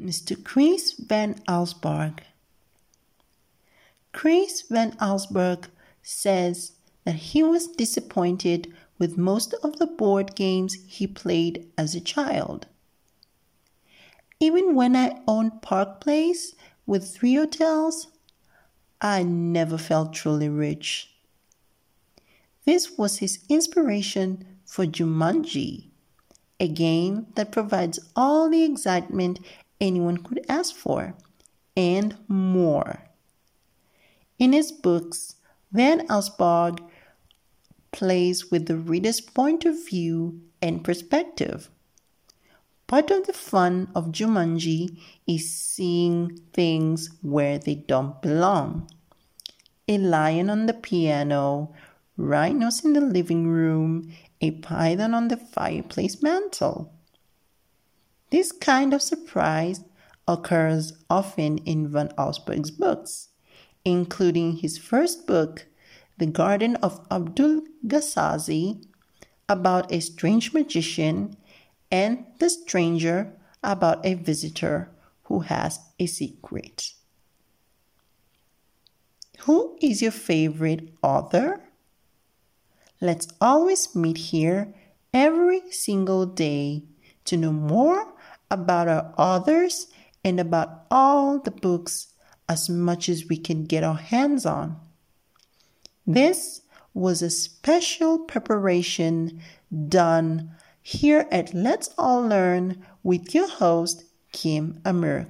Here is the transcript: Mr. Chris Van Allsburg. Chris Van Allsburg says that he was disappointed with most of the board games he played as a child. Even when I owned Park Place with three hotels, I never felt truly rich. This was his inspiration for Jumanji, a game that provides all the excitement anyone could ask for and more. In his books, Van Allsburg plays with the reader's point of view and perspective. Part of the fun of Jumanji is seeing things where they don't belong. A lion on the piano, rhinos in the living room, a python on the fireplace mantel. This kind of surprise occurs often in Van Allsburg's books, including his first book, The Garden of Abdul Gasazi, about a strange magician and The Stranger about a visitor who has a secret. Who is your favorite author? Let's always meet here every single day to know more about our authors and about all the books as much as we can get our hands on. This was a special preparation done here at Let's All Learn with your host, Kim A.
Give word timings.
Mr. 0.00 0.42
Chris 0.42 0.92
Van 0.92 1.34
Allsburg. 1.48 2.20
Chris 4.12 4.62
Van 4.62 4.92
Allsburg 4.92 5.66
says 6.02 6.72
that 7.04 7.16
he 7.16 7.42
was 7.42 7.66
disappointed 7.66 8.72
with 8.98 9.18
most 9.18 9.54
of 9.62 9.78
the 9.78 9.86
board 9.86 10.36
games 10.36 10.76
he 10.86 11.06
played 11.06 11.66
as 11.76 11.94
a 11.94 12.00
child. 12.00 12.66
Even 14.38 14.76
when 14.76 14.94
I 14.94 15.20
owned 15.26 15.62
Park 15.62 16.00
Place 16.00 16.54
with 16.86 17.08
three 17.08 17.34
hotels, 17.34 18.06
I 19.00 19.24
never 19.24 19.78
felt 19.78 20.12
truly 20.12 20.48
rich. 20.48 21.10
This 22.64 22.96
was 22.96 23.18
his 23.18 23.40
inspiration 23.48 24.44
for 24.64 24.86
Jumanji, 24.86 25.88
a 26.60 26.68
game 26.68 27.26
that 27.34 27.50
provides 27.50 27.98
all 28.14 28.48
the 28.48 28.62
excitement 28.62 29.40
anyone 29.80 30.18
could 30.18 30.44
ask 30.48 30.74
for 30.74 31.14
and 31.76 32.16
more. 32.26 33.04
In 34.38 34.52
his 34.52 34.72
books, 34.72 35.36
Van 35.72 36.06
Allsburg 36.08 36.80
plays 37.92 38.50
with 38.50 38.66
the 38.66 38.76
reader's 38.76 39.20
point 39.20 39.64
of 39.64 39.86
view 39.88 40.40
and 40.60 40.84
perspective. 40.84 41.70
Part 42.86 43.10
of 43.10 43.26
the 43.26 43.32
fun 43.32 43.88
of 43.94 44.12
Jumanji 44.12 44.98
is 45.26 45.52
seeing 45.52 46.40
things 46.52 47.10
where 47.22 47.58
they 47.58 47.74
don't 47.74 48.20
belong. 48.22 48.90
A 49.86 49.98
lion 49.98 50.48
on 50.50 50.66
the 50.66 50.74
piano, 50.74 51.74
rhinos 52.16 52.84
in 52.84 52.94
the 52.94 53.00
living 53.00 53.46
room, 53.46 54.12
a 54.40 54.52
python 54.52 55.14
on 55.14 55.28
the 55.28 55.36
fireplace 55.36 56.22
mantel. 56.22 56.92
This 58.30 58.52
kind 58.52 58.92
of 58.92 59.02
surprise 59.02 59.84
occurs 60.26 60.92
often 61.08 61.58
in 61.58 61.88
Van 61.88 62.08
Allsburg's 62.18 62.70
books, 62.70 63.28
including 63.84 64.56
his 64.56 64.76
first 64.76 65.26
book, 65.26 65.66
The 66.18 66.26
Garden 66.26 66.76
of 66.76 67.00
Abdul 67.10 67.62
Gasazi, 67.86 68.84
about 69.48 69.90
a 69.90 70.00
strange 70.00 70.52
magician 70.52 71.36
and 71.90 72.26
The 72.38 72.50
Stranger 72.50 73.32
about 73.62 74.04
a 74.04 74.14
visitor 74.14 74.90
who 75.24 75.40
has 75.40 75.80
a 75.98 76.06
secret. 76.06 76.92
Who 79.40 79.78
is 79.80 80.02
your 80.02 80.12
favorite 80.12 80.92
author? 81.02 81.62
Let's 83.00 83.28
always 83.40 83.94
meet 83.94 84.18
here 84.18 84.74
every 85.14 85.70
single 85.70 86.26
day 86.26 86.84
to 87.24 87.36
know 87.36 87.52
more 87.52 88.14
about 88.50 88.88
our 88.88 89.14
authors 89.18 89.88
and 90.24 90.40
about 90.40 90.86
all 90.90 91.38
the 91.38 91.50
books 91.50 92.12
as 92.48 92.68
much 92.68 93.08
as 93.08 93.26
we 93.28 93.36
can 93.36 93.64
get 93.64 93.84
our 93.84 93.96
hands 93.96 94.46
on. 94.46 94.76
This 96.06 96.62
was 96.94 97.22
a 97.22 97.30
special 97.30 98.18
preparation 98.20 99.40
done 99.88 100.50
here 100.82 101.28
at 101.30 101.52
Let's 101.52 101.90
All 101.98 102.26
Learn 102.26 102.84
with 103.02 103.34
your 103.34 103.48
host, 103.48 104.04
Kim 104.32 104.80
A. 104.84 105.26